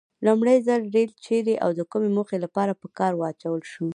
لومړي 0.25 0.55
ځل 0.67 0.81
ریل 0.95 1.11
چیري 1.25 1.55
او 1.63 1.69
د 1.77 1.81
کومې 1.91 2.09
موخې 2.17 2.37
لپاره 2.45 2.73
په 2.81 2.87
کار 2.97 3.13
واچول 3.17 3.61
شو؟ 3.71 3.87